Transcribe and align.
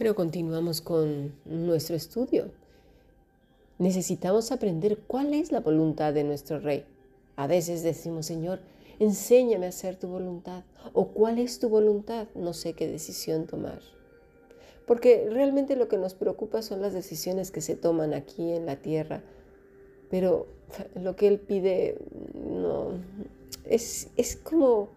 Bueno, 0.00 0.14
continuamos 0.14 0.80
con 0.80 1.34
nuestro 1.44 1.94
estudio. 1.94 2.50
Necesitamos 3.78 4.50
aprender 4.50 4.96
cuál 5.06 5.34
es 5.34 5.52
la 5.52 5.60
voluntad 5.60 6.14
de 6.14 6.24
nuestro 6.24 6.58
Rey. 6.58 6.86
A 7.36 7.46
veces 7.46 7.82
decimos, 7.82 8.24
Señor, 8.24 8.60
enséñame 8.98 9.66
a 9.66 9.68
hacer 9.68 9.96
tu 9.96 10.08
voluntad. 10.08 10.62
O 10.94 11.08
cuál 11.08 11.38
es 11.38 11.58
tu 11.58 11.68
voluntad, 11.68 12.28
no 12.34 12.54
sé 12.54 12.72
qué 12.72 12.88
decisión 12.88 13.46
tomar. 13.46 13.82
Porque 14.86 15.28
realmente 15.30 15.76
lo 15.76 15.88
que 15.88 15.98
nos 15.98 16.14
preocupa 16.14 16.62
son 16.62 16.80
las 16.80 16.94
decisiones 16.94 17.50
que 17.50 17.60
se 17.60 17.76
toman 17.76 18.14
aquí 18.14 18.52
en 18.52 18.64
la 18.64 18.76
tierra. 18.76 19.22
Pero 20.08 20.46
lo 20.94 21.14
que 21.14 21.28
Él 21.28 21.38
pide 21.40 21.98
no, 22.42 22.92
es, 23.66 24.08
es 24.16 24.36
como 24.36 24.88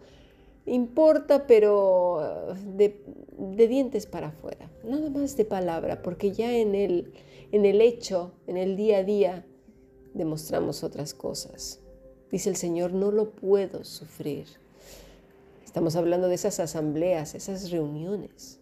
importa, 0.65 1.45
pero 1.45 2.55
de, 2.77 3.01
de, 3.37 3.67
dientes 3.67 4.05
para 4.05 4.27
afuera, 4.27 4.71
nada 4.83 5.09
más 5.09 5.35
de 5.37 5.45
palabra, 5.45 6.01
porque 6.01 6.31
ya 6.31 6.55
en 6.55 6.75
el, 6.75 7.13
en 7.51 7.65
el 7.65 7.81
hecho, 7.81 8.31
en 8.47 8.57
el 8.57 8.75
día 8.75 8.99
a 8.99 9.03
día, 9.03 9.45
demostramos 10.13 10.83
otras 10.83 11.13
cosas. 11.13 11.79
Dice 12.31 12.49
el 12.49 12.55
Señor, 12.55 12.93
no 12.93 13.11
lo 13.11 13.31
puedo 13.31 13.83
sufrir. 13.83 14.47
Estamos 15.63 15.95
hablando 15.95 16.27
de 16.27 16.35
esas 16.35 16.59
asambleas, 16.59 17.35
esas 17.35 17.71
reuniones. 17.71 18.59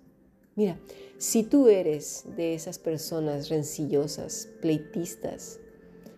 Mira, 0.56 0.80
si 1.18 1.44
tú 1.44 1.68
eres 1.68 2.26
de 2.36 2.54
esas 2.54 2.80
personas 2.80 3.50
rencillosas, 3.50 4.50
pleitistas, 4.62 5.60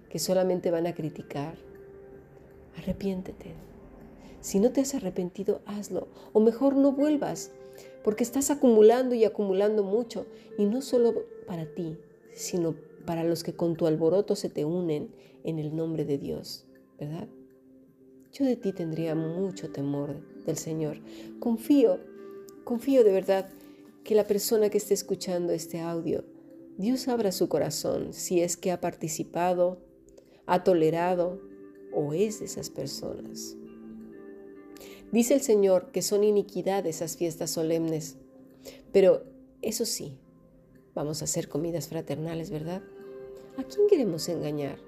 que 0.09 0.19
solamente 0.19 0.71
van 0.71 0.87
a 0.87 0.93
criticar, 0.93 1.55
arrepiéntete 2.77 3.63
si 4.43 4.59
no 4.59 4.73
te 4.73 4.81
has 4.81 4.93
arrepentido, 4.93 5.61
hazlo. 5.65 6.09
O 6.33 6.41
mejor 6.41 6.75
no 6.75 6.91
vuelvas, 6.91 7.51
porque 8.03 8.23
estás 8.23 8.49
acumulando 8.49 9.15
y 9.15 9.23
acumulando 9.23 9.83
mucho. 9.83 10.25
Y 10.57 10.65
no 10.65 10.81
solo 10.81 11.13
para 11.47 11.65
ti, 11.73 11.97
sino 12.33 12.75
para 13.05 13.23
los 13.23 13.43
que 13.43 13.53
con 13.53 13.75
tu 13.75 13.87
alboroto 13.87 14.35
se 14.35 14.49
te 14.49 14.65
unen 14.65 15.09
en 15.43 15.59
el 15.59 15.75
nombre 15.75 16.05
de 16.05 16.17
Dios, 16.17 16.65
¿verdad? 16.99 17.27
Yo 18.31 18.45
de 18.45 18.55
ti 18.55 18.73
tendría 18.73 19.13
mucho 19.13 19.71
temor 19.71 20.15
del 20.45 20.57
Señor. 20.57 20.97
Confío, 21.39 21.99
confío 22.63 23.03
de 23.03 23.11
verdad 23.11 23.49
que 24.03 24.15
la 24.15 24.25
persona 24.25 24.69
que 24.69 24.77
esté 24.77 24.93
escuchando 24.93 25.53
este 25.53 25.79
audio, 25.79 26.23
Dios 26.77 27.07
abra 27.07 27.31
su 27.31 27.47
corazón 27.47 28.13
si 28.13 28.41
es 28.41 28.57
que 28.57 28.71
ha 28.71 28.81
participado, 28.81 29.77
ha 30.45 30.63
tolerado 30.63 31.41
o 31.93 32.13
es 32.13 32.39
de 32.39 32.45
esas 32.45 32.69
personas. 32.69 33.55
Dice 35.13 35.35
el 35.35 35.41
Señor 35.41 35.91
que 35.91 36.01
son 36.01 36.23
iniquidad 36.23 36.87
esas 36.87 37.17
fiestas 37.17 37.51
solemnes, 37.51 38.15
pero 38.91 39.21
eso 39.61 39.85
sí, 39.85 40.17
vamos 40.95 41.21
a 41.21 41.25
hacer 41.25 41.49
comidas 41.49 41.87
fraternales, 41.87 42.49
¿verdad? 42.49 42.81
¿A 43.57 43.63
quién 43.63 43.85
queremos 43.87 44.27
engañar? 44.27 44.79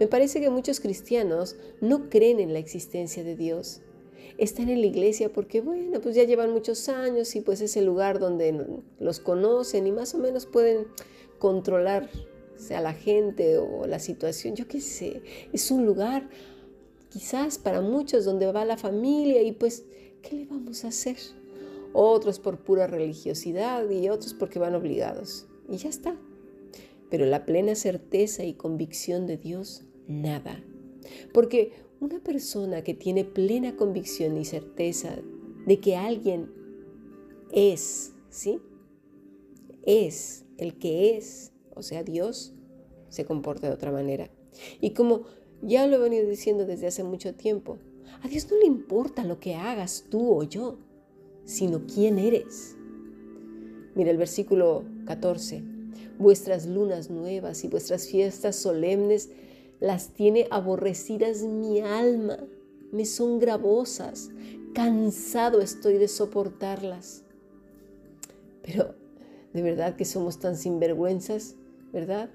Me 0.00 0.06
parece 0.06 0.40
que 0.40 0.48
muchos 0.48 0.80
cristianos 0.80 1.54
no 1.82 2.08
creen 2.08 2.40
en 2.40 2.54
la 2.54 2.60
existencia 2.60 3.22
de 3.22 3.36
Dios. 3.36 3.82
Están 4.38 4.70
en 4.70 4.80
la 4.80 4.86
iglesia 4.86 5.30
porque, 5.30 5.60
bueno, 5.60 6.00
pues 6.00 6.14
ya 6.14 6.24
llevan 6.24 6.50
muchos 6.50 6.88
años 6.88 7.36
y 7.36 7.42
pues 7.42 7.60
es 7.60 7.76
el 7.76 7.84
lugar 7.84 8.18
donde 8.18 8.82
los 8.98 9.20
conocen 9.20 9.86
y 9.86 9.92
más 9.92 10.14
o 10.14 10.18
menos 10.18 10.46
pueden 10.46 10.86
controlar 11.38 12.08
a 12.74 12.80
la 12.80 12.94
gente 12.94 13.58
o 13.58 13.86
la 13.86 13.98
situación. 13.98 14.56
Yo 14.56 14.66
qué 14.66 14.80
sé, 14.80 15.20
es 15.52 15.70
un 15.70 15.84
lugar 15.84 16.30
quizás 17.10 17.58
para 17.58 17.80
muchos 17.80 18.24
donde 18.24 18.50
va 18.50 18.64
la 18.64 18.76
familia 18.76 19.42
y 19.42 19.52
pues, 19.52 19.84
¿qué 20.22 20.36
le 20.36 20.46
vamos 20.46 20.84
a 20.84 20.88
hacer? 20.88 21.16
Otros 21.92 22.38
por 22.38 22.58
pura 22.58 22.86
religiosidad 22.86 23.88
y 23.88 24.08
otros 24.08 24.34
porque 24.34 24.58
van 24.58 24.74
obligados. 24.74 25.46
Y 25.68 25.76
ya 25.76 25.88
está. 25.88 26.16
Pero 27.10 27.26
la 27.26 27.44
plena 27.46 27.74
certeza 27.74 28.44
y 28.44 28.54
convicción 28.54 29.26
de 29.26 29.38
Dios, 29.38 29.84
nada. 30.06 30.62
Porque 31.32 31.72
una 32.00 32.20
persona 32.20 32.82
que 32.84 32.94
tiene 32.94 33.24
plena 33.24 33.76
convicción 33.76 34.36
y 34.36 34.44
certeza 34.44 35.16
de 35.66 35.80
que 35.80 35.96
alguien 35.96 36.50
es, 37.52 38.12
¿sí? 38.30 38.60
Es 39.84 40.44
el 40.58 40.78
que 40.78 41.16
es, 41.16 41.52
o 41.74 41.82
sea, 41.82 42.02
Dios, 42.02 42.54
se 43.08 43.24
comporta 43.24 43.68
de 43.68 43.74
otra 43.74 43.90
manera. 43.90 44.30
Y 44.80 44.90
como 44.90 45.22
ya 45.62 45.86
lo 45.86 45.96
he 45.96 45.98
venido 45.98 46.28
diciendo 46.28 46.66
desde 46.66 46.86
hace 46.86 47.04
mucho 47.04 47.34
tiempo. 47.34 47.78
A 48.22 48.28
Dios 48.28 48.48
no 48.50 48.58
le 48.58 48.66
importa 48.66 49.24
lo 49.24 49.38
que 49.40 49.54
hagas 49.54 50.06
tú 50.08 50.32
o 50.32 50.42
yo, 50.42 50.78
sino 51.44 51.86
quién 51.86 52.18
eres. 52.18 52.76
Mira 53.94 54.10
el 54.10 54.16
versículo 54.16 54.84
14. 55.06 55.62
Vuestras 56.18 56.66
lunas 56.66 57.10
nuevas 57.10 57.64
y 57.64 57.68
vuestras 57.68 58.08
fiestas 58.08 58.56
solemnes 58.56 59.30
las 59.80 60.10
tiene 60.10 60.46
aborrecidas 60.50 61.42
mi 61.42 61.80
alma. 61.80 62.38
Me 62.92 63.04
son 63.04 63.38
gravosas. 63.38 64.30
Cansado 64.74 65.60
estoy 65.60 65.98
de 65.98 66.08
soportarlas. 66.08 67.24
Pero 68.62 68.94
de 69.52 69.62
verdad 69.62 69.96
que 69.96 70.04
somos 70.04 70.38
tan 70.38 70.56
sinvergüenzas, 70.56 71.56
¿verdad? 71.92 72.30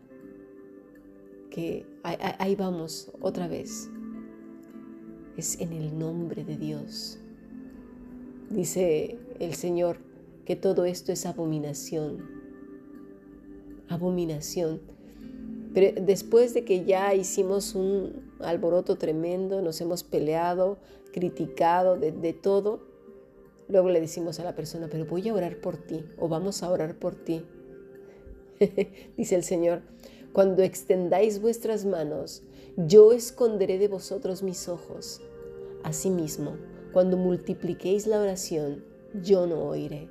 Que 1.53 1.85
ahí 2.01 2.55
vamos 2.55 3.11
otra 3.21 3.47
vez. 3.47 3.87
Es 5.37 5.61
en 5.61 5.71
el 5.71 5.99
nombre 5.99 6.43
de 6.43 6.57
Dios. 6.57 7.19
Dice 8.49 9.19
el 9.39 9.53
Señor 9.53 9.97
que 10.45 10.55
todo 10.55 10.83
esto 10.85 11.11
es 11.11 11.27
abominación. 11.27 12.27
Abominación. 13.87 14.81
Pero 15.75 16.01
después 16.01 16.55
de 16.55 16.65
que 16.65 16.85
ya 16.85 17.13
hicimos 17.13 17.75
un 17.75 18.33
alboroto 18.39 18.97
tremendo, 18.97 19.61
nos 19.61 19.79
hemos 19.79 20.03
peleado, 20.03 20.79
criticado 21.11 21.97
de, 21.99 22.11
de 22.11 22.33
todo, 22.33 22.81
luego 23.69 23.91
le 23.91 24.01
decimos 24.01 24.39
a 24.39 24.43
la 24.43 24.55
persona, 24.55 24.87
pero 24.89 25.05
voy 25.05 25.29
a 25.29 25.35
orar 25.35 25.57
por 25.57 25.77
ti 25.77 26.03
o 26.17 26.27
vamos 26.27 26.63
a 26.63 26.71
orar 26.71 26.95
por 26.95 27.13
ti. 27.13 27.45
Dice 29.17 29.35
el 29.35 29.43
Señor, 29.43 29.83
cuando 30.33 30.63
extendáis 30.63 31.39
vuestras 31.39 31.85
manos, 31.85 32.41
yo 32.75 33.13
esconderé 33.13 33.77
de 33.77 33.87
vosotros 33.87 34.41
mis 34.41 34.67
ojos. 34.67 35.21
Asimismo, 35.83 36.57
cuando 36.91 37.17
multipliquéis 37.17 38.07
la 38.07 38.19
oración, 38.19 38.83
yo 39.21 39.45
no 39.45 39.63
oiré. 39.63 40.09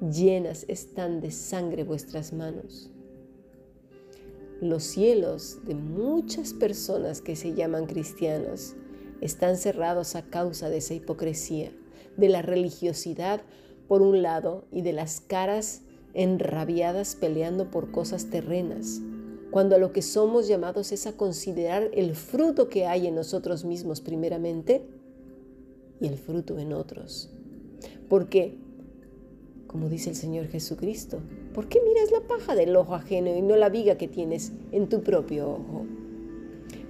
Llenas 0.00 0.64
están 0.68 1.20
de 1.20 1.30
sangre 1.30 1.84
vuestras 1.84 2.32
manos. 2.32 2.90
Los 4.62 4.82
cielos 4.82 5.58
de 5.66 5.74
muchas 5.74 6.54
personas 6.54 7.20
que 7.20 7.36
se 7.36 7.52
llaman 7.52 7.84
cristianos 7.84 8.76
están 9.20 9.58
cerrados 9.58 10.16
a 10.16 10.22
causa 10.22 10.70
de 10.70 10.78
esa 10.78 10.94
hipocresía, 10.94 11.70
de 12.16 12.30
la 12.30 12.40
religiosidad 12.40 13.42
por 13.88 14.00
un 14.00 14.22
lado 14.22 14.64
y 14.72 14.80
de 14.80 14.94
las 14.94 15.20
caras 15.20 15.82
enrabiadas 16.14 17.14
peleando 17.14 17.70
por 17.70 17.90
cosas 17.90 18.30
terrenas 18.30 19.02
cuando 19.54 19.76
a 19.76 19.78
lo 19.78 19.92
que 19.92 20.02
somos 20.02 20.48
llamados 20.48 20.90
es 20.90 21.06
a 21.06 21.12
considerar 21.12 21.88
el 21.94 22.16
fruto 22.16 22.68
que 22.68 22.86
hay 22.86 23.06
en 23.06 23.14
nosotros 23.14 23.64
mismos 23.64 24.00
primeramente 24.00 24.84
y 26.00 26.08
el 26.08 26.18
fruto 26.18 26.58
en 26.58 26.72
otros. 26.72 27.30
Porque, 28.08 28.58
como 29.68 29.88
dice 29.88 30.10
el 30.10 30.16
Señor 30.16 30.48
Jesucristo, 30.48 31.20
¿por 31.54 31.68
qué 31.68 31.80
miras 31.86 32.10
la 32.10 32.26
paja 32.26 32.56
del 32.56 32.74
ojo 32.74 32.96
ajeno 32.96 33.32
y 33.32 33.42
no 33.42 33.54
la 33.54 33.68
viga 33.68 33.96
que 33.96 34.08
tienes 34.08 34.50
en 34.72 34.88
tu 34.88 35.04
propio 35.04 35.48
ojo? 35.48 35.86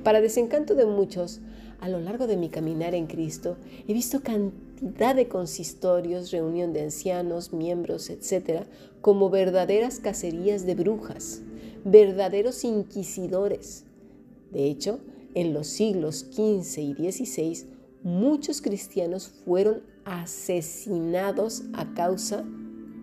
Para 0.03 0.23
desencanto 0.23 0.75
de 0.75 0.87
muchos, 0.87 1.43
a 1.81 1.91
lo 1.91 2.01
largo 2.01 2.27
de 2.27 2.39
mi 2.39 2.49
caminar 2.49 2.95
en 2.95 3.09
Cristo, 3.09 3.59
he 3.87 3.93
visto 3.93 4.23
cantidad 4.23 5.15
de 5.15 5.29
consistorios, 5.29 6.31
reunión 6.31 6.73
de 6.73 6.81
ancianos, 6.81 7.53
miembros, 7.53 8.09
etcétera, 8.09 8.65
como 9.03 9.29
verdaderas 9.29 10.01
cacerías 10.01 10.65
de 10.65 10.75
brujas 10.77 11.43
verdaderos 11.85 12.65
inquisidores. 12.65 13.85
De 14.51 14.67
hecho, 14.67 15.01
en 15.35 15.53
los 15.53 15.67
siglos 15.67 16.27
XV 16.33 16.79
y 16.79 17.13
XVI, 17.13 17.67
muchos 18.03 18.63
cristianos 18.63 19.29
fueron 19.29 19.83
asesinados 20.05 21.65
a 21.73 21.93
causa 21.95 22.45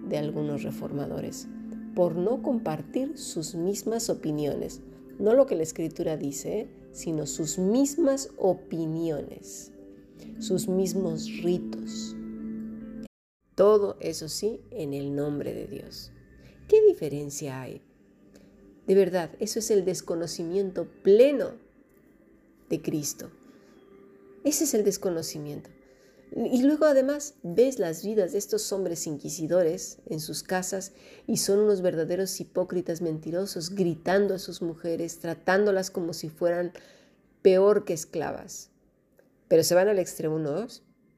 de 0.08 0.18
algunos 0.18 0.64
reformadores 0.64 1.48
por 1.96 2.16
no 2.16 2.42
compartir 2.42 3.18
sus 3.18 3.56
mismas 3.56 4.10
opiniones. 4.10 4.82
No 5.20 5.34
lo 5.34 5.46
que 5.46 5.56
la 5.56 5.64
escritura 5.64 6.18
dice, 6.18 6.70
sino 6.92 7.28
sus 7.28 7.60
mismas 7.60 8.30
opiniones, 8.38 9.72
sus 10.40 10.68
mismos 10.68 11.30
ritos. 11.44 12.16
Todo 13.56 13.98
eso 14.00 14.30
sí, 14.30 14.62
en 14.72 14.94
el 14.94 15.14
nombre 15.16 15.54
de 15.54 15.68
Dios. 15.68 16.12
¿Qué 16.68 16.82
diferencia 16.88 17.62
hay 17.62 17.82
de 18.92 18.96
verdad, 18.96 19.30
eso 19.40 19.60
es 19.60 19.72
el 19.72 19.86
desconocimiento 19.86 20.86
pleno 21.02 21.54
de 22.68 22.82
Cristo. 22.82 23.32
Ese 24.44 24.66
es 24.66 24.74
el 24.74 24.84
desconocimiento. 24.84 25.70
Y 26.36 26.62
luego 26.64 26.84
además 26.84 27.36
ves 27.42 27.80
las 27.80 28.04
vidas 28.04 28.34
de 28.34 28.40
estos 28.40 28.70
hombres 28.74 29.08
inquisidores 29.08 30.00
en 30.08 30.20
sus 30.20 30.44
casas 30.44 30.92
y 31.26 31.38
son 31.38 31.60
unos 31.60 31.82
verdaderos 31.82 32.38
hipócritas 32.42 33.00
mentirosos, 33.00 33.70
gritando 33.76 34.34
a 34.34 34.40
sus 34.40 34.62
mujeres, 34.62 35.20
tratándolas 35.20 35.90
como 35.90 36.12
si 36.12 36.28
fueran 36.28 36.74
peor 37.42 37.86
que 37.86 37.94
esclavas. 37.94 38.72
Pero 39.48 39.64
se 39.64 39.74
van 39.74 39.88
al 39.88 40.00
extremo, 40.00 40.38
¿no? 40.38 40.68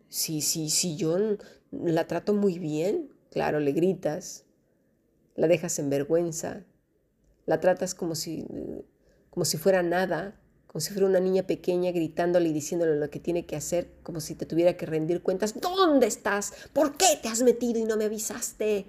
Si, 0.09 0.41
si, 0.41 0.69
si 0.69 0.95
yo 0.95 1.17
la 1.71 2.05
trato 2.05 2.35
muy 2.35 2.59
bien, 2.59 3.09
claro, 3.31 3.59
le 3.59 3.71
gritas, 3.71 4.45
la 5.35 5.47
dejas 5.47 5.79
en 5.79 5.89
vergüenza, 5.89 6.67
la 7.45 7.59
tratas 7.59 7.93
como 7.95 8.15
si, 8.15 8.45
como 9.29 9.45
si 9.45 9.57
fuera 9.57 9.83
nada, 9.83 10.39
como 10.67 10.81
si 10.81 10.91
fuera 10.91 11.07
una 11.07 11.19
niña 11.19 11.43
pequeña 11.43 11.91
gritándole 11.91 12.49
y 12.49 12.53
diciéndole 12.53 12.95
lo 12.95 13.09
que 13.09 13.19
tiene 13.19 13.45
que 13.45 13.55
hacer, 13.55 13.91
como 14.01 14.19
si 14.19 14.35
te 14.35 14.45
tuviera 14.45 14.75
que 14.75 14.85
rendir 14.85 15.21
cuentas. 15.21 15.59
¿Dónde 15.59 16.07
estás? 16.07 16.53
¿Por 16.73 16.97
qué 16.97 17.19
te 17.21 17.29
has 17.29 17.43
metido 17.43 17.79
y 17.79 17.85
no 17.85 17.97
me 17.97 18.05
avisaste? 18.05 18.85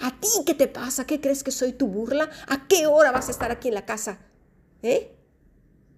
¿A 0.00 0.18
ti 0.18 0.28
qué 0.46 0.54
te 0.54 0.68
pasa? 0.68 1.06
¿Qué 1.06 1.20
crees 1.20 1.42
que 1.42 1.50
soy 1.50 1.72
tu 1.72 1.88
burla? 1.88 2.30
¿A 2.48 2.66
qué 2.68 2.86
hora 2.86 3.12
vas 3.12 3.28
a 3.28 3.32
estar 3.32 3.50
aquí 3.50 3.68
en 3.68 3.74
la 3.74 3.86
casa? 3.86 4.18
¿Eh? 4.82 5.14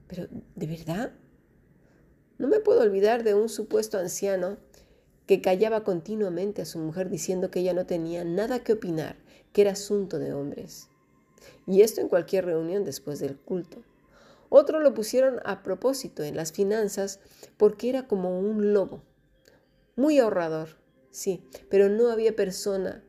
Pero, 0.09 0.27
¿de 0.55 0.67
verdad? 0.67 1.13
No 2.39 2.49
me 2.49 2.61
puedo 2.61 2.81
olvidar 2.81 3.25
de 3.25 3.35
un 3.35 3.49
supuesto 3.49 3.99
anciano 3.99 4.59
que 5.27 5.41
callaba 5.41 5.85
continuamente 5.85 6.63
a 6.63 6.65
su 6.65 6.79
mujer 6.79 7.11
diciendo 7.11 7.51
que 7.51 7.61
ella 7.61 7.75
no 7.75 7.87
tenía 7.87 8.25
nada 8.25 8.61
que 8.61 8.73
opinar, 8.73 9.17
que 9.53 9.61
era 9.61 9.73
asunto 9.73 10.19
de 10.19 10.33
hombres. 10.33 10.89
Y 11.67 11.83
esto 11.83 12.01
en 12.01 12.09
cualquier 12.09 12.45
reunión 12.47 12.85
después 12.85 13.21
del 13.21 13.37
culto. 13.37 13.83
Otro 14.49 14.81
lo 14.81 14.95
pusieron 14.95 15.41
a 15.45 15.63
propósito 15.63 16.23
en 16.23 16.37
las 16.37 16.53
finanzas 16.53 17.21
porque 17.57 17.91
era 17.91 18.07
como 18.07 18.39
un 18.41 18.73
lobo, 18.73 19.03
muy 19.99 20.21
ahorrador, 20.21 20.69
sí, 21.11 21.43
pero 21.69 21.89
no 21.89 22.11
había 22.11 22.37
persona, 22.37 23.03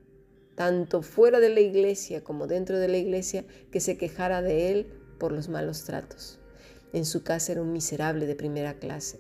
tanto 0.56 1.04
fuera 1.04 1.40
de 1.40 1.50
la 1.50 1.60
iglesia 1.60 2.24
como 2.24 2.48
dentro 2.48 2.80
de 2.80 2.88
la 2.88 2.98
iglesia, 2.98 3.46
que 3.72 3.80
se 3.80 3.98
quejara 3.98 4.42
de 4.42 4.72
él 4.72 4.88
por 5.20 5.32
los 5.32 5.50
malos 5.50 5.84
tratos. 5.86 6.40
En 6.92 7.06
su 7.06 7.22
casa 7.22 7.52
era 7.52 7.62
un 7.62 7.72
miserable 7.72 8.26
de 8.26 8.36
primera 8.36 8.74
clase. 8.74 9.20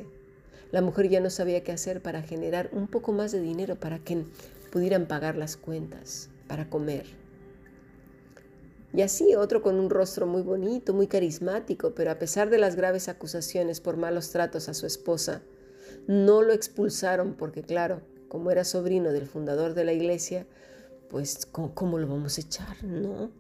La 0.72 0.82
mujer 0.82 1.10
ya 1.10 1.20
no 1.20 1.30
sabía 1.30 1.64
qué 1.64 1.72
hacer 1.72 2.02
para 2.02 2.24
generar 2.24 2.70
un 2.74 2.88
poco 2.88 3.12
más 3.12 3.32
de 3.32 3.40
dinero 3.40 3.76
para 3.76 4.00
que 4.00 4.26
pudieran 4.72 5.08
pagar 5.08 5.38
las 5.38 5.56
cuentas, 5.56 6.30
para 6.48 6.70
comer. 6.70 7.06
Y 8.94 9.02
así 9.02 9.36
otro 9.36 9.62
con 9.62 9.80
un 9.80 9.90
rostro 9.90 10.26
muy 10.26 10.42
bonito, 10.42 10.94
muy 10.94 11.08
carismático, 11.08 11.94
pero 11.94 12.12
a 12.12 12.20
pesar 12.20 12.50
de 12.50 12.58
las 12.58 12.76
graves 12.76 13.08
acusaciones 13.08 13.82
por 13.82 13.98
malos 13.98 14.32
tratos 14.32 14.68
a 14.68 14.74
su 14.74 14.88
esposa, 14.88 15.44
no 16.08 16.42
lo 16.42 16.54
expulsaron 16.54 17.36
porque, 17.36 17.62
claro, 17.62 18.02
como 18.28 18.52
era 18.52 18.64
sobrino 18.64 19.12
del 19.12 19.28
fundador 19.28 19.76
de 19.76 19.84
la 19.84 19.94
iglesia, 19.94 20.48
pues 21.10 21.46
¿cómo, 21.46 22.00
lo 22.00 22.08
vamos 22.08 22.38
a 22.38 22.42
echar? 22.42 22.84
No. 22.84 23.32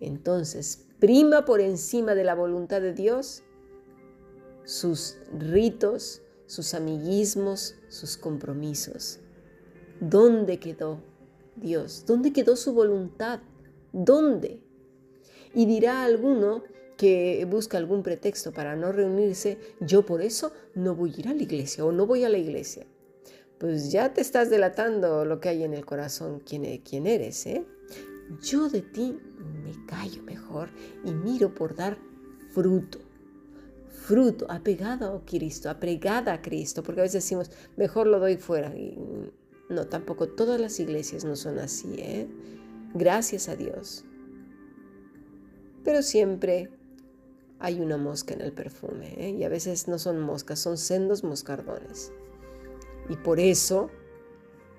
Entonces, 0.00 0.86
prima 0.98 1.44
por 1.44 1.60
encima 1.60 2.14
de 2.14 2.24
la 2.24 2.34
voluntad 2.34 2.80
de 2.80 2.94
Dios 2.94 3.42
sus 4.64 5.16
ritos, 5.38 6.20
sus 6.46 6.74
amiguismos, 6.74 7.76
sus 7.88 8.18
compromisos. 8.18 9.18
¿Dónde 9.98 10.60
quedó 10.60 11.00
Dios? 11.56 12.04
¿Dónde 12.06 12.32
quedó 12.32 12.54
su 12.54 12.74
voluntad? 12.74 13.40
¿Dónde? 13.92 14.62
Y 15.54 15.66
dirá 15.66 16.02
alguno 16.02 16.62
que 16.98 17.46
busca 17.48 17.78
algún 17.78 18.02
pretexto 18.02 18.52
para 18.52 18.76
no 18.76 18.92
reunirse, 18.92 19.56
yo 19.80 20.04
por 20.04 20.20
eso 20.20 20.52
no 20.74 20.96
voy 20.96 21.14
a 21.16 21.20
ir 21.20 21.28
a 21.28 21.32
la 21.32 21.42
iglesia 21.42 21.84
o 21.84 21.92
no 21.92 22.06
voy 22.06 22.24
a 22.24 22.28
la 22.28 22.38
iglesia. 22.38 22.86
Pues 23.56 23.90
ya 23.90 24.12
te 24.12 24.20
estás 24.20 24.50
delatando 24.50 25.24
lo 25.24 25.40
que 25.40 25.48
hay 25.48 25.62
en 25.62 25.74
el 25.74 25.86
corazón, 25.86 26.42
quién, 26.44 26.78
quién 26.78 27.06
eres, 27.06 27.46
¿eh? 27.46 27.64
Yo 28.42 28.68
de 28.68 28.82
ti 28.82 29.16
me 29.64 29.86
callo 29.86 30.22
mejor 30.24 30.70
y 31.04 31.12
miro 31.12 31.54
por 31.54 31.74
dar 31.74 31.96
fruto. 32.50 32.98
Fruto, 33.88 34.46
apegado 34.50 35.16
a 35.16 35.24
Cristo, 35.24 35.70
apegada 35.70 36.32
a 36.32 36.42
Cristo, 36.42 36.82
porque 36.82 37.00
a 37.00 37.04
veces 37.04 37.22
decimos, 37.22 37.50
mejor 37.76 38.06
lo 38.06 38.18
doy 38.18 38.36
fuera. 38.36 38.74
No, 39.68 39.86
tampoco 39.86 40.28
todas 40.28 40.60
las 40.60 40.80
iglesias 40.80 41.24
no 41.24 41.36
son 41.36 41.58
así, 41.58 41.94
¿eh? 41.98 42.28
Gracias 42.94 43.48
a 43.48 43.54
Dios 43.54 44.04
pero 45.84 46.02
siempre 46.02 46.70
hay 47.58 47.80
una 47.80 47.96
mosca 47.96 48.34
en 48.34 48.40
el 48.40 48.52
perfume 48.52 49.14
¿eh? 49.18 49.30
y 49.30 49.44
a 49.44 49.48
veces 49.48 49.88
no 49.88 49.98
son 49.98 50.20
moscas, 50.20 50.60
son 50.60 50.78
sendos 50.78 51.24
moscardones. 51.24 52.12
Y 53.08 53.16
por 53.16 53.40
eso 53.40 53.90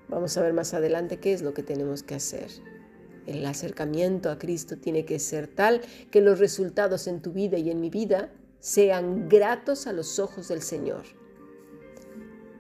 vamos 0.08 0.38
a 0.38 0.42
ver 0.42 0.54
más 0.54 0.74
adelante 0.74 1.20
qué 1.20 1.34
es 1.34 1.42
lo 1.42 1.54
que 1.54 1.64
tenemos 1.64 2.04
que 2.04 2.16
hacer. 2.16 2.50
El 3.26 3.46
acercamiento 3.46 4.32
a 4.32 4.40
Cristo 4.40 4.78
tiene 4.78 5.06
que 5.06 5.20
ser 5.20 5.48
tal 5.48 5.82
que 6.10 6.22
los 6.22 6.40
resultados 6.40 7.08
en 7.08 7.22
tu 7.22 7.32
vida 7.32 7.58
y 7.58 7.70
en 7.70 7.82
mi 7.82 7.90
vida 7.90 8.32
sean 8.60 9.30
gratos 9.30 9.88
a 9.88 9.94
los 9.94 10.20
ojos 10.20 10.48
del 10.48 10.62
Señor. 10.62 11.19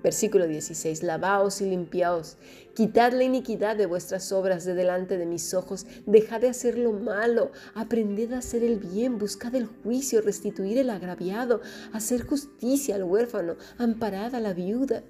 Versículo 0.01 0.47
16, 0.47 1.03
lavaos 1.03 1.59
y 1.59 1.65
limpiaos, 1.65 2.37
quitad 2.73 3.11
la 3.11 3.25
iniquidad 3.25 3.75
de 3.75 3.85
vuestras 3.85 4.31
obras 4.31 4.63
de 4.63 4.73
delante 4.73 5.17
de 5.17 5.25
mis 5.25 5.53
ojos, 5.53 5.85
dejad 6.05 6.39
de 6.39 6.47
hacer 6.47 6.77
lo 6.77 6.93
malo, 6.93 7.51
aprended 7.75 8.31
a 8.31 8.37
hacer 8.37 8.63
el 8.63 8.79
bien, 8.79 9.17
buscad 9.17 9.53
el 9.55 9.65
juicio, 9.65 10.21
restituir 10.21 10.77
el 10.77 10.89
agraviado, 10.89 11.59
hacer 11.91 12.25
justicia 12.25 12.95
al 12.95 13.03
huérfano, 13.03 13.57
amparad 13.77 14.33
a 14.35 14.39
la 14.39 14.53
viuda. 14.53 15.03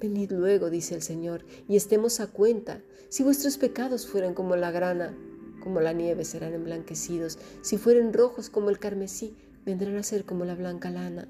Venid 0.00 0.30
luego, 0.30 0.70
dice 0.70 0.94
el 0.94 1.02
Señor, 1.02 1.44
y 1.68 1.74
estemos 1.74 2.20
a 2.20 2.28
cuenta. 2.28 2.82
Si 3.08 3.24
vuestros 3.24 3.58
pecados 3.58 4.06
fueran 4.06 4.34
como 4.34 4.54
la 4.54 4.70
grana, 4.70 5.16
como 5.60 5.80
la 5.80 5.92
nieve 5.92 6.24
serán 6.24 6.54
emblanquecidos, 6.54 7.38
si 7.62 7.78
fueren 7.78 8.12
rojos 8.12 8.48
como 8.48 8.70
el 8.70 8.78
carmesí, 8.78 9.36
vendrán 9.64 9.96
a 9.96 10.02
ser 10.04 10.24
como 10.24 10.44
la 10.44 10.54
blanca 10.54 10.90
lana. 10.90 11.28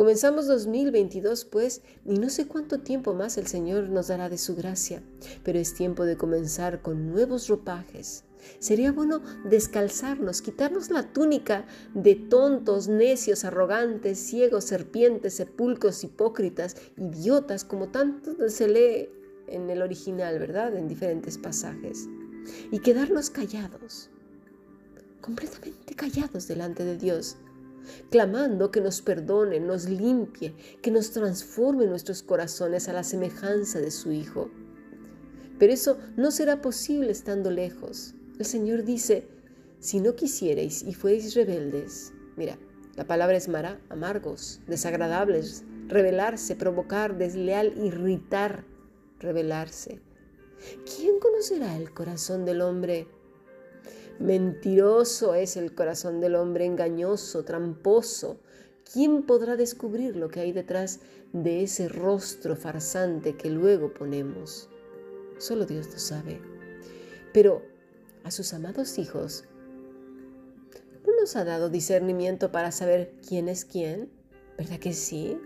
Comenzamos 0.00 0.46
2022, 0.46 1.44
pues, 1.44 1.82
y 2.06 2.14
no 2.14 2.30
sé 2.30 2.48
cuánto 2.48 2.80
tiempo 2.80 3.12
más 3.12 3.36
el 3.36 3.46
Señor 3.46 3.90
nos 3.90 4.08
dará 4.08 4.30
de 4.30 4.38
su 4.38 4.56
gracia, 4.56 5.02
pero 5.44 5.58
es 5.58 5.74
tiempo 5.74 6.06
de 6.06 6.16
comenzar 6.16 6.80
con 6.80 7.12
nuevos 7.12 7.48
ropajes. 7.48 8.24
Sería 8.60 8.92
bueno 8.92 9.20
descalzarnos, 9.44 10.40
quitarnos 10.40 10.88
la 10.88 11.12
túnica 11.12 11.66
de 11.92 12.14
tontos, 12.14 12.88
necios, 12.88 13.44
arrogantes, 13.44 14.18
ciegos, 14.18 14.64
serpientes, 14.64 15.34
sepulcros, 15.34 16.02
hipócritas, 16.02 16.78
idiotas, 16.96 17.64
como 17.64 17.88
tanto 17.88 18.48
se 18.48 18.68
lee 18.68 19.10
en 19.48 19.68
el 19.68 19.82
original, 19.82 20.38
¿verdad? 20.38 20.74
En 20.76 20.88
diferentes 20.88 21.36
pasajes. 21.36 22.08
Y 22.70 22.78
quedarnos 22.78 23.28
callados, 23.28 24.08
completamente 25.20 25.94
callados 25.94 26.48
delante 26.48 26.86
de 26.86 26.96
Dios 26.96 27.36
clamando 28.10 28.70
que 28.70 28.80
nos 28.80 29.02
perdone, 29.02 29.60
nos 29.60 29.88
limpie, 29.88 30.54
que 30.82 30.90
nos 30.90 31.10
transforme 31.10 31.86
nuestros 31.86 32.22
corazones 32.22 32.88
a 32.88 32.92
la 32.92 33.04
semejanza 33.04 33.80
de 33.80 33.90
su 33.90 34.12
Hijo. 34.12 34.50
Pero 35.58 35.72
eso 35.72 35.98
no 36.16 36.30
será 36.30 36.60
posible 36.60 37.10
estando 37.10 37.50
lejos. 37.50 38.14
El 38.38 38.46
Señor 38.46 38.84
dice, 38.84 39.28
si 39.78 40.00
no 40.00 40.14
quisierais 40.14 40.82
y 40.82 40.94
fuerais 40.94 41.34
rebeldes, 41.34 42.12
mira, 42.36 42.58
la 42.96 43.06
palabra 43.06 43.36
es 43.36 43.48
mara, 43.48 43.80
amargos, 43.88 44.60
desagradables, 44.66 45.64
rebelarse, 45.88 46.56
provocar, 46.56 47.18
desleal, 47.18 47.72
irritar, 47.76 48.64
rebelarse. 49.18 50.00
¿Quién 50.84 51.18
conocerá 51.18 51.76
el 51.76 51.92
corazón 51.92 52.44
del 52.44 52.60
hombre? 52.60 53.06
Mentiroso 54.20 55.34
es 55.34 55.56
el 55.56 55.74
corazón 55.74 56.20
del 56.20 56.34
hombre, 56.34 56.66
engañoso, 56.66 57.42
tramposo. 57.42 58.38
¿Quién 58.92 59.22
podrá 59.22 59.56
descubrir 59.56 60.14
lo 60.14 60.28
que 60.28 60.40
hay 60.40 60.52
detrás 60.52 61.00
de 61.32 61.62
ese 61.62 61.88
rostro 61.88 62.54
farsante 62.54 63.38
que 63.38 63.48
luego 63.48 63.94
ponemos? 63.94 64.68
Solo 65.38 65.64
Dios 65.64 65.86
lo 65.90 65.98
sabe. 65.98 66.38
Pero 67.32 67.62
a 68.22 68.30
sus 68.30 68.52
amados 68.52 68.98
hijos, 68.98 69.44
¿no 71.06 71.16
nos 71.18 71.34
ha 71.36 71.44
dado 71.46 71.70
discernimiento 71.70 72.52
para 72.52 72.72
saber 72.72 73.14
quién 73.26 73.48
es 73.48 73.64
quién? 73.64 74.10
¿Verdad 74.58 74.80
que 74.80 74.92
sí? 74.92 75.38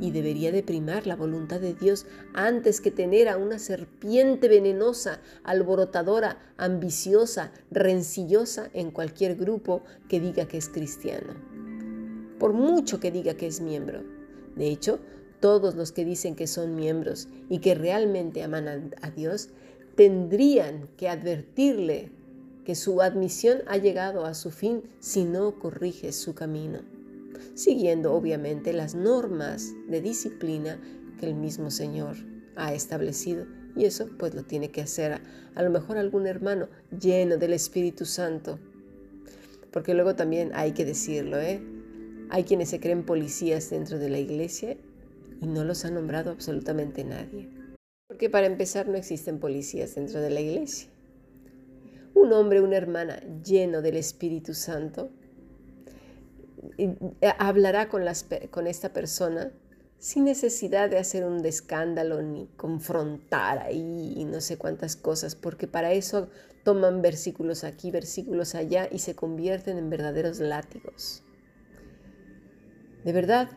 Y 0.00 0.10
debería 0.10 0.52
de 0.52 0.62
primar 0.62 1.06
la 1.06 1.16
voluntad 1.16 1.60
de 1.60 1.74
Dios 1.74 2.06
antes 2.34 2.80
que 2.80 2.90
tener 2.90 3.28
a 3.28 3.36
una 3.36 3.58
serpiente 3.58 4.48
venenosa, 4.48 5.20
alborotadora, 5.44 6.38
ambiciosa, 6.56 7.52
rencillosa 7.70 8.70
en 8.72 8.90
cualquier 8.90 9.36
grupo 9.36 9.82
que 10.08 10.20
diga 10.20 10.46
que 10.46 10.58
es 10.58 10.68
cristiano. 10.68 11.34
Por 12.38 12.52
mucho 12.52 13.00
que 13.00 13.10
diga 13.10 13.34
que 13.34 13.46
es 13.46 13.60
miembro. 13.60 14.02
De 14.54 14.68
hecho, 14.68 15.00
todos 15.40 15.74
los 15.74 15.92
que 15.92 16.04
dicen 16.04 16.34
que 16.34 16.46
son 16.46 16.74
miembros 16.74 17.28
y 17.48 17.58
que 17.58 17.74
realmente 17.74 18.42
aman 18.42 18.92
a, 19.00 19.10
Dios 19.10 19.50
tendrían 19.94 20.88
que 20.96 21.08
advertirle 21.08 22.10
que 22.64 22.74
su 22.74 23.00
admisión 23.00 23.62
ha 23.66 23.76
llegado 23.76 24.24
a 24.24 24.34
su 24.34 24.50
fin 24.50 24.82
si 25.00 25.24
no 25.24 25.58
corrige 25.58 26.12
su 26.12 26.34
camino. 26.34 26.80
Siguiendo 27.54 28.12
obviamente 28.12 28.72
las 28.72 28.94
normas 28.94 29.72
de 29.88 30.00
disciplina 30.00 30.80
que 31.18 31.26
el 31.26 31.34
mismo 31.34 31.70
Señor 31.70 32.16
ha 32.56 32.74
establecido. 32.74 33.46
Y 33.76 33.84
eso 33.84 34.08
pues 34.18 34.34
lo 34.34 34.42
tiene 34.42 34.70
que 34.70 34.80
hacer 34.80 35.20
a, 35.54 35.62
lo 35.62 35.70
mejor 35.70 35.98
algún 35.98 36.26
hermano 36.26 36.68
lleno 36.98 37.36
del 37.36 37.52
Espíritu 37.52 38.04
Santo. 38.04 38.58
Porque 39.70 39.94
luego 39.94 40.14
también 40.14 40.50
hay 40.54 40.72
que 40.72 40.84
decirlo, 40.84 41.38
¿eh? 41.38 41.60
Hay 42.30 42.44
quienes 42.44 42.70
se 42.70 42.80
creen 42.80 43.04
policías 43.04 43.70
dentro 43.70 43.98
de 43.98 44.10
la 44.10 44.18
iglesia 44.18 44.76
y 45.40 45.46
no 45.46 45.64
los 45.64 45.84
ha 45.84 45.90
nombrado 45.90 46.30
absolutamente 46.30 47.04
nadie. 47.04 47.48
Porque 48.08 48.28
para 48.30 48.46
empezar 48.46 48.88
no 48.88 48.96
existen 48.96 49.38
policías 49.38 49.94
dentro 49.94 50.20
de 50.20 50.30
la 50.30 50.40
iglesia. 50.40 50.88
Un 52.14 52.32
hombre, 52.32 52.60
una 52.60 52.76
hermana 52.76 53.20
lleno 53.44 53.80
del 53.80 53.96
Espíritu 53.96 54.54
Santo 54.54 55.10
hablará 57.38 57.88
con, 57.88 58.02
con 58.50 58.66
esta 58.66 58.92
persona 58.92 59.52
sin 59.98 60.24
necesidad 60.24 60.88
de 60.88 60.98
hacer 60.98 61.24
un 61.24 61.44
escándalo 61.44 62.22
ni 62.22 62.46
confrontar 62.56 63.58
ahí 63.58 64.24
no 64.24 64.40
sé 64.40 64.56
cuántas 64.56 64.96
cosas, 64.96 65.34
porque 65.34 65.66
para 65.66 65.92
eso 65.92 66.28
toman 66.62 67.02
versículos 67.02 67.64
aquí, 67.64 67.90
versículos 67.90 68.54
allá 68.54 68.88
y 68.90 69.00
se 69.00 69.14
convierten 69.14 69.78
en 69.78 69.90
verdaderos 69.90 70.38
látigos. 70.38 71.24
De 73.04 73.12
verdad 73.12 73.50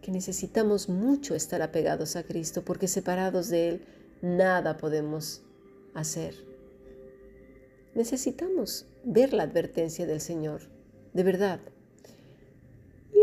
que 0.00 0.12
necesitamos 0.12 0.88
mucho 0.88 1.34
estar 1.34 1.60
apegados 1.60 2.16
a 2.16 2.22
Cristo, 2.22 2.64
porque 2.64 2.88
separados 2.88 3.48
de 3.48 3.68
Él 3.68 3.86
nada 4.22 4.76
podemos 4.76 5.42
hacer. 5.94 6.34
Necesitamos 7.94 8.86
ver 9.04 9.32
la 9.32 9.42
advertencia 9.42 10.06
del 10.06 10.20
Señor, 10.20 10.62
de 11.12 11.22
verdad 11.22 11.60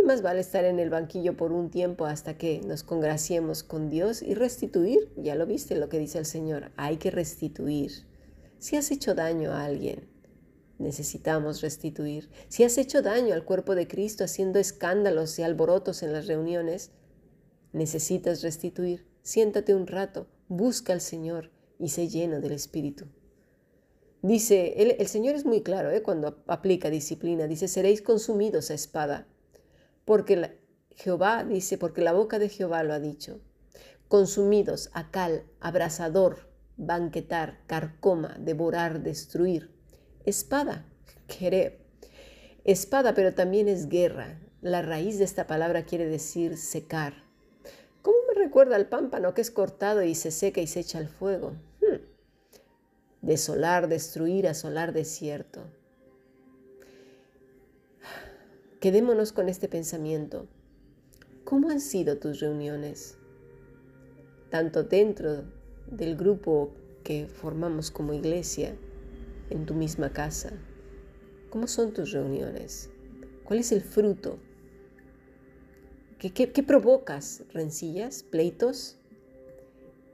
más 0.03 0.21
vale 0.21 0.41
estar 0.41 0.65
en 0.65 0.79
el 0.79 0.89
banquillo 0.89 1.35
por 1.35 1.51
un 1.51 1.69
tiempo 1.69 2.05
hasta 2.05 2.37
que 2.37 2.61
nos 2.61 2.83
congraciemos 2.83 3.63
con 3.63 3.89
Dios 3.89 4.21
y 4.21 4.33
restituir. 4.33 5.11
Ya 5.17 5.35
lo 5.35 5.45
viste 5.45 5.75
lo 5.75 5.89
que 5.89 5.99
dice 5.99 6.19
el 6.19 6.25
Señor, 6.25 6.71
hay 6.75 6.97
que 6.97 7.11
restituir. 7.11 7.91
Si 8.59 8.75
has 8.75 8.91
hecho 8.91 9.15
daño 9.15 9.51
a 9.51 9.65
alguien, 9.65 10.07
necesitamos 10.77 11.61
restituir. 11.61 12.29
Si 12.49 12.63
has 12.63 12.77
hecho 12.77 13.01
daño 13.01 13.33
al 13.33 13.45
cuerpo 13.45 13.75
de 13.75 13.87
Cristo 13.87 14.23
haciendo 14.23 14.59
escándalos 14.59 15.39
y 15.39 15.43
alborotos 15.43 16.03
en 16.03 16.13
las 16.13 16.27
reuniones, 16.27 16.91
necesitas 17.71 18.41
restituir. 18.41 19.05
Siéntate 19.21 19.73
un 19.73 19.87
rato, 19.87 20.27
busca 20.47 20.93
al 20.93 21.01
Señor 21.01 21.51
y 21.79 21.89
sé 21.89 22.07
lleno 22.07 22.41
del 22.41 22.51
Espíritu. 22.51 23.05
Dice, 24.21 24.73
el, 24.99 25.07
Señor 25.07 25.35
es 25.35 25.45
muy 25.45 25.63
claro 25.63 25.91
¿eh? 25.91 26.01
cuando 26.01 26.41
aplica 26.47 26.89
disciplina, 26.89 27.45
dice, 27.45 27.67
seréis 27.67 28.01
consumidos 28.01 28.71
a 28.71 28.73
espada 28.73 29.27
porque 30.05 30.59
Jehová 30.95 31.43
dice, 31.43 31.77
porque 31.77 32.01
la 32.01 32.13
boca 32.13 32.39
de 32.39 32.49
Jehová 32.49 32.83
lo 32.83 32.93
ha 32.93 32.99
dicho. 32.99 33.41
Consumidos 34.07 34.89
a 34.93 35.11
cal, 35.11 35.45
abrasador, 35.59 36.49
banquetar, 36.77 37.59
carcoma, 37.67 38.35
devorar, 38.39 39.01
destruir. 39.01 39.71
Espada, 40.25 40.85
querer. 41.27 41.79
Espada, 42.63 43.13
pero 43.13 43.33
también 43.33 43.67
es 43.67 43.89
guerra. 43.89 44.39
La 44.61 44.81
raíz 44.81 45.17
de 45.17 45.25
esta 45.25 45.47
palabra 45.47 45.83
quiere 45.83 46.05
decir 46.05 46.57
secar. 46.57 47.23
¿Cómo 48.01 48.17
me 48.27 48.41
recuerda 48.41 48.75
al 48.75 48.87
pámpano 48.87 49.33
que 49.33 49.41
es 49.41 49.51
cortado 49.51 50.03
y 50.03 50.15
se 50.15 50.31
seca 50.31 50.61
y 50.61 50.67
se 50.67 50.81
echa 50.81 50.99
al 50.99 51.07
fuego? 51.07 51.55
Hmm. 51.81 52.01
Desolar, 53.21 53.87
destruir, 53.87 54.47
asolar 54.47 54.93
desierto. 54.93 55.69
Quedémonos 58.83 59.31
con 59.31 59.47
este 59.47 59.69
pensamiento. 59.69 60.45
¿Cómo 61.45 61.69
han 61.69 61.79
sido 61.79 62.17
tus 62.17 62.41
reuniones? 62.41 63.17
Tanto 64.49 64.83
dentro 64.83 65.45
del 65.87 66.17
grupo 66.17 66.73
que 67.01 67.27
formamos 67.29 67.91
como 67.91 68.11
iglesia, 68.11 68.75
en 69.49 69.65
tu 69.65 69.73
misma 69.73 70.11
casa. 70.11 70.51
¿Cómo 71.49 71.67
son 71.67 71.93
tus 71.93 72.11
reuniones? 72.11 72.89
¿Cuál 73.45 73.59
es 73.59 73.71
el 73.71 73.79
fruto? 73.79 74.37
¿Qué, 76.19 76.63
provocas? 76.67 77.45
¿Rencillas? 77.53 78.23
¿Pleitos? 78.23 78.97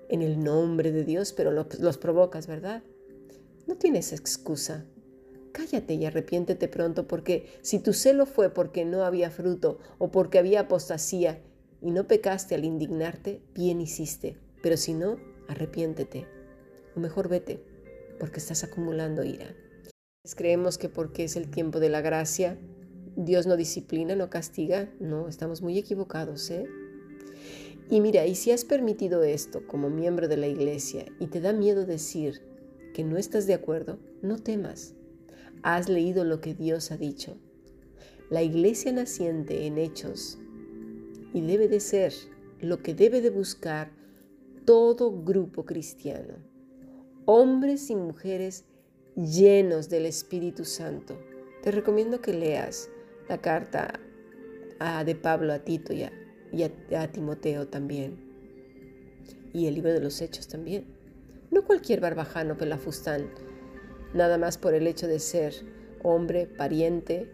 En 0.10 0.22
el 0.22 0.44
nombre 0.44 0.92
de 0.92 1.06
Dios, 1.06 1.34
pero 1.34 1.52
los 1.52 1.98
provocas, 1.98 2.46
¿verdad? 2.46 2.84
No 3.66 3.78
tienes 3.78 4.14
excusa 4.14 4.86
cállate 5.52 5.94
y 5.96 6.06
arrepiéntete 6.06 6.68
pronto, 6.68 7.08
porque 7.08 7.48
si 7.62 7.80
tu 7.80 7.94
celo 7.94 8.26
fue 8.26 8.54
porque 8.54 8.86
no 8.86 9.04
había 9.04 9.32
fruto 9.32 9.80
o 9.98 10.12
porque 10.12 10.40
había 10.40 10.62
apostasía 10.62 11.42
y 11.82 11.92
no 11.92 12.08
pecaste 12.08 12.56
al 12.56 12.66
indignarte, 12.66 13.42
bien 13.54 13.82
hiciste. 13.82 14.38
Pero 14.62 14.78
si 14.78 14.94
no, 14.94 15.18
arrepiéntete. 15.48 16.28
O 16.96 17.00
mejor 17.00 17.30
vete, 17.30 17.64
porque 18.20 18.40
estás 18.40 18.64
acumulando 18.64 19.24
ira. 19.24 19.56
Creemos 20.36 20.78
que 20.78 20.90
porque 20.90 21.24
es 21.24 21.36
el 21.36 21.50
tiempo 21.50 21.80
de 21.80 21.90
la 21.90 22.02
gracia, 22.02 22.58
Dios 23.16 23.48
no 23.48 23.58
disciplina, 23.58 24.16
no 24.16 24.30
castiga. 24.30 24.90
No, 25.00 25.28
estamos 25.28 25.62
muy 25.62 25.78
equivocados, 25.78 26.50
¿eh? 26.52 26.66
Y 27.90 28.02
mira, 28.02 28.26
y 28.28 28.36
si 28.36 28.52
has 28.52 28.66
permitido 28.66 29.24
esto 29.24 29.66
como 29.66 29.90
miembro 29.90 30.28
de 30.28 30.38
la 30.38 30.48
iglesia 30.48 31.06
y 31.20 31.28
te 31.28 31.42
da 31.42 31.54
miedo 31.54 31.86
decir 31.86 32.42
que 32.94 33.04
no 33.04 33.18
estás 33.18 33.48
de 33.48 33.56
acuerdo, 33.56 34.00
no 34.22 34.38
temas 34.38 34.94
has 35.64 35.90
leído 35.90 36.24
lo 36.24 36.42
que 36.42 36.54
Dios 36.54 36.92
ha 36.92 36.98
dicho. 36.98 37.38
La 38.30 38.44
iglesia 38.44 38.92
naciente 38.92 39.66
en 39.66 39.78
hechos 39.78 40.38
y 41.34 41.42
debe 41.42 41.68
de 41.68 41.80
ser 41.80 42.14
lo 42.62 42.82
que 42.84 42.94
debe 42.94 43.22
de 43.22 43.30
buscar 43.30 43.92
todo 44.66 45.24
grupo 45.24 45.66
cristiano. 45.66 46.36
Hombres 47.26 47.90
y 47.90 47.96
mujeres 47.96 48.66
llenos 49.16 49.90
del 49.90 50.06
Espíritu 50.06 50.66
Santo. 50.66 51.18
Te 51.64 51.72
recomiendo 51.72 52.22
que 52.22 52.34
leas 52.34 52.90
la 53.28 53.40
carta 53.40 54.00
de 55.06 55.16
Pablo 55.16 55.54
a 55.54 55.60
Tito 55.60 55.94
y, 55.94 56.04
a, 56.04 57.12
Timoteo 57.12 57.68
también. 57.68 58.18
Y 59.54 59.68
el 59.68 59.76
libro 59.76 59.92
de 59.92 60.00
los 60.00 60.22
Hechos 60.22 60.48
también. 60.48 60.86
No 61.52 61.66
cualquier 61.66 62.00
barbajano 62.00 62.58
pelafustán 62.58 63.30
nada 64.14 64.38
más 64.38 64.58
por 64.58 64.74
el 64.74 64.88
hecho 64.88 65.08
de 65.08 65.20
ser 65.20 65.54
hombre, 66.04 66.48
pariente 66.48 67.30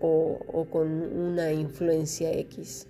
o, 0.00 0.66
con 0.70 0.88
una 0.88 1.52
influencia 1.52 2.32
X. 2.32 2.86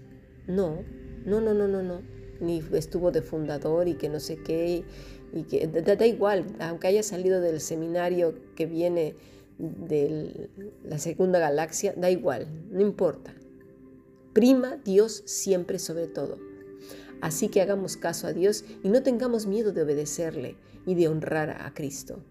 No, 0.46 0.82
no, 1.24 1.40
no, 1.40 1.54
no, 1.54 1.68
no, 1.68 1.82
no. 1.82 2.02
Ni 2.40 2.62
estuvo 2.72 3.10
de 3.10 3.22
fundador 3.22 3.88
y 3.88 3.94
que 3.94 4.08
no 4.08 4.20
sé 4.20 4.36
qué. 4.42 4.84
Y 5.32 5.42
que 5.42 5.66
da, 5.66 6.06
igual, 6.06 6.46
aunque 6.58 6.88
haya 6.88 7.02
salido 7.02 7.40
del 7.40 7.60
seminario 7.60 8.34
que 8.54 8.66
viene 8.66 9.16
de 9.58 10.50
la 10.84 10.98
segunda 10.98 11.38
galaxia, 11.38 11.92
da 11.96 12.10
igual, 12.10 12.46
no 12.70 12.80
importa. 12.80 13.34
Prima 14.32 14.76
Dios 14.84 15.22
siempre 15.26 15.78
sobre 15.78 16.06
todo. 16.06 16.38
Así 17.20 17.48
que 17.48 17.60
hagamos 17.60 17.96
caso 17.96 18.28
a 18.28 18.32
Dios 18.32 18.64
y 18.84 18.88
no 18.88 19.02
tengamos 19.02 19.46
miedo 19.46 19.72
de 19.72 19.82
obedecerle 19.82 20.56
y 20.86 20.94
de 20.94 21.08
honrar 21.08 21.50
a 21.50 21.74
Cristo. 21.74 22.22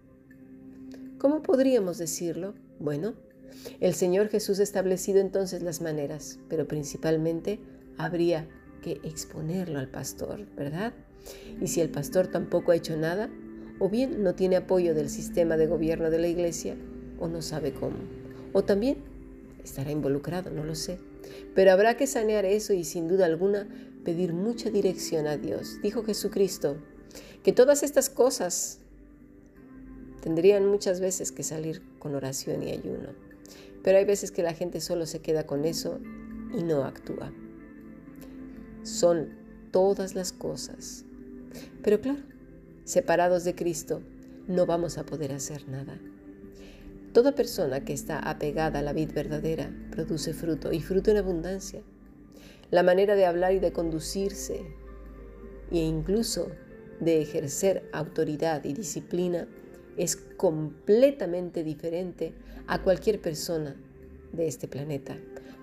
¿Cómo 1.18 1.42
podríamos 1.42 1.98
decirlo? 1.98 2.54
Bueno, 2.78 3.14
el 3.80 3.92
Señor 3.94 4.28
Jesús 4.28 4.60
ha 4.60 4.62
establecido 4.62 5.18
entonces 5.18 5.62
las 5.62 5.80
maneras, 5.80 6.38
pero 6.48 6.68
principalmente 6.68 7.58
habría 7.96 8.48
que 8.82 9.00
exponerlo 9.02 9.80
al 9.80 9.88
pastor, 9.88 10.46
¿verdad? 10.54 10.92
Y 11.60 11.66
si 11.66 11.80
el 11.80 11.90
pastor 11.90 12.28
tampoco 12.28 12.70
ha 12.70 12.76
hecho 12.76 12.96
nada, 12.96 13.28
o 13.80 13.88
bien 13.88 14.22
no 14.22 14.36
tiene 14.36 14.54
apoyo 14.54 14.94
del 14.94 15.10
sistema 15.10 15.56
de 15.56 15.66
gobierno 15.66 16.08
de 16.08 16.20
la 16.20 16.28
iglesia, 16.28 16.76
o 17.18 17.26
no 17.26 17.42
sabe 17.42 17.72
cómo, 17.72 17.96
o 18.52 18.62
también 18.62 18.98
estará 19.64 19.90
involucrado, 19.90 20.50
no 20.50 20.62
lo 20.62 20.76
sé. 20.76 21.00
Pero 21.52 21.72
habrá 21.72 21.96
que 21.96 22.06
sanear 22.06 22.44
eso 22.44 22.74
y 22.74 22.84
sin 22.84 23.08
duda 23.08 23.26
alguna 23.26 23.68
pedir 24.04 24.34
mucha 24.34 24.70
dirección 24.70 25.26
a 25.26 25.36
Dios. 25.36 25.80
Dijo 25.82 26.04
Jesucristo 26.04 26.76
que 27.42 27.52
todas 27.52 27.82
estas 27.82 28.08
cosas 28.08 28.78
Tendrían 30.20 30.66
muchas 30.66 31.00
veces 31.00 31.32
que 31.32 31.42
salir 31.42 31.82
con 31.98 32.14
oración 32.14 32.62
y 32.62 32.70
ayuno. 32.70 33.10
Pero 33.82 33.98
hay 33.98 34.04
veces 34.04 34.30
que 34.30 34.42
la 34.42 34.54
gente 34.54 34.80
solo 34.80 35.06
se 35.06 35.20
queda 35.20 35.46
con 35.46 35.64
eso 35.64 36.00
y 36.52 36.62
no 36.62 36.84
actúa. 36.84 37.32
Son 38.82 39.28
todas 39.70 40.14
las 40.14 40.32
cosas. 40.32 41.04
Pero 41.82 42.00
claro, 42.00 42.20
separados 42.84 43.44
de 43.44 43.54
Cristo, 43.54 44.02
no 44.46 44.66
vamos 44.66 44.98
a 44.98 45.04
poder 45.04 45.32
hacer 45.32 45.68
nada. 45.68 45.98
Toda 47.12 47.34
persona 47.34 47.84
que 47.84 47.92
está 47.92 48.18
apegada 48.18 48.80
a 48.80 48.82
la 48.82 48.92
vid 48.92 49.12
verdadera 49.12 49.70
produce 49.90 50.34
fruto 50.34 50.72
y 50.72 50.80
fruto 50.80 51.10
en 51.10 51.16
abundancia. 51.18 51.82
La 52.70 52.82
manera 52.82 53.14
de 53.14 53.24
hablar 53.24 53.54
y 53.54 53.60
de 53.60 53.72
conducirse 53.72 54.60
e 55.70 55.78
incluso 55.78 56.50
de 57.00 57.22
ejercer 57.22 57.88
autoridad 57.92 58.64
y 58.64 58.72
disciplina 58.72 59.48
es 59.98 60.16
completamente 60.16 61.62
diferente 61.64 62.32
a 62.66 62.82
cualquier 62.82 63.20
persona 63.20 63.76
de 64.32 64.46
este 64.46 64.68
planeta. 64.68 65.16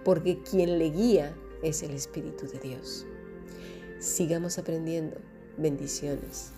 porque 0.03 0.37
quien 0.43 0.77
le 0.77 0.91
guía 0.91 1.35
es 1.63 1.81
el 1.81 1.89
Espíritu 1.89 2.45
de 2.45 2.59
Dios. 2.59 3.07
Sigamos 3.99 4.59
aprendiendo. 4.59 5.17
Bendiciones. 5.57 6.51